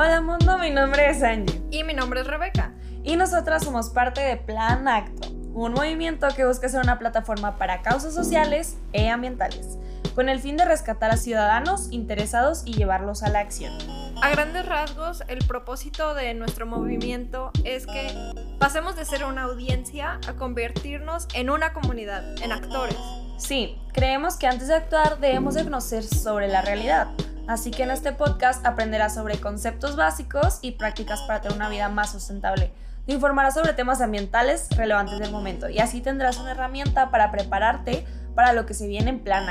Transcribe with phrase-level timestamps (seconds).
[0.00, 1.60] Hola mundo, mi nombre es Angie.
[1.72, 2.72] Y mi nombre es Rebeca.
[3.02, 7.82] Y nosotras somos parte de Plan Acto, un movimiento que busca ser una plataforma para
[7.82, 9.76] causas sociales e ambientales,
[10.14, 13.76] con el fin de rescatar a ciudadanos interesados y llevarlos a la acción.
[14.22, 18.14] A grandes rasgos, el propósito de nuestro movimiento es que
[18.60, 22.96] pasemos de ser una audiencia a convertirnos en una comunidad, en actores.
[23.36, 27.08] Sí, creemos que antes de actuar debemos de conocer sobre la realidad,
[27.48, 31.88] así que en este podcast aprenderás sobre conceptos básicos y prácticas para tener una vida
[31.88, 32.70] más sustentable.
[33.06, 38.06] Te informarás sobre temas ambientales relevantes del momento y así tendrás una herramienta para prepararte
[38.34, 39.46] para lo que se viene en plan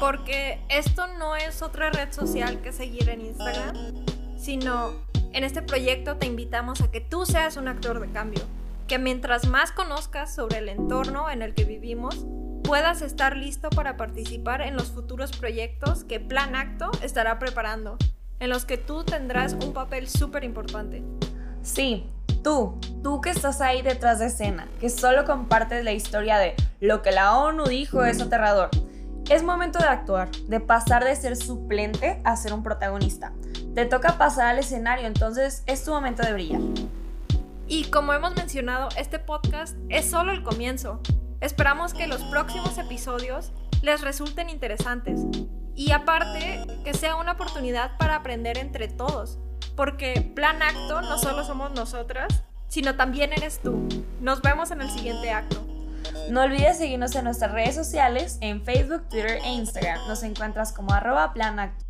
[0.00, 3.76] Porque esto no es otra red social que seguir en Instagram,
[4.36, 4.92] sino
[5.32, 8.42] en este proyecto te invitamos a que tú seas un actor de cambio,
[8.88, 12.24] que mientras más conozcas sobre el entorno en el que vivimos,
[12.70, 17.96] puedas estar listo para participar en los futuros proyectos que Plan Acto estará preparando,
[18.38, 21.02] en los que tú tendrás un papel súper importante.
[21.64, 22.06] Sí,
[22.44, 27.02] Tú, tú que estás ahí detrás de escena, que solo compartes la historia de lo
[27.02, 28.70] que la ONU dijo es aterrador.
[29.28, 33.32] Es momento de actuar, de pasar de ser suplente a ser un protagonista.
[33.74, 36.60] Te toca pasar al escenario, entonces es tu momento de brillar.
[37.66, 41.00] Y como hemos mencionado, este podcast es solo el comienzo.
[41.40, 43.52] Esperamos que los próximos episodios
[43.82, 45.20] les resulten interesantes.
[45.74, 49.38] Y aparte, que sea una oportunidad para aprender entre todos
[49.80, 53.88] porque Plan Acto no solo somos nosotras, sino también eres tú.
[54.20, 55.66] Nos vemos en el siguiente acto.
[56.30, 60.06] No olvides seguirnos en nuestras redes sociales, en Facebook, Twitter e Instagram.
[60.06, 61.89] Nos encuentras como arroba Plan Acto.